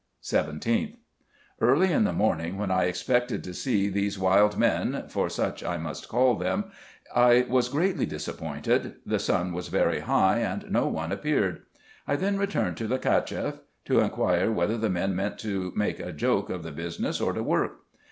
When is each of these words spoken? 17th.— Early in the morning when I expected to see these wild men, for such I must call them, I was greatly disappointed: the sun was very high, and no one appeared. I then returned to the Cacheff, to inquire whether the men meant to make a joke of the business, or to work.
17th.— 0.23 0.95
Early 1.61 1.91
in 1.93 2.05
the 2.05 2.11
morning 2.11 2.57
when 2.57 2.71
I 2.71 2.85
expected 2.85 3.43
to 3.43 3.53
see 3.53 3.87
these 3.87 4.17
wild 4.17 4.57
men, 4.57 5.03
for 5.09 5.29
such 5.29 5.63
I 5.63 5.77
must 5.77 6.09
call 6.09 6.33
them, 6.33 6.71
I 7.15 7.45
was 7.47 7.69
greatly 7.69 8.07
disappointed: 8.07 8.95
the 9.05 9.19
sun 9.19 9.53
was 9.53 9.67
very 9.67 9.99
high, 9.99 10.39
and 10.39 10.71
no 10.71 10.87
one 10.87 11.11
appeared. 11.11 11.67
I 12.07 12.15
then 12.15 12.39
returned 12.39 12.77
to 12.77 12.87
the 12.87 12.97
Cacheff, 12.97 13.59
to 13.85 13.99
inquire 13.99 14.51
whether 14.51 14.75
the 14.79 14.89
men 14.89 15.15
meant 15.15 15.37
to 15.41 15.71
make 15.75 15.99
a 15.99 16.11
joke 16.11 16.49
of 16.49 16.63
the 16.63 16.71
business, 16.71 17.21
or 17.21 17.31
to 17.33 17.43
work. 17.43 17.81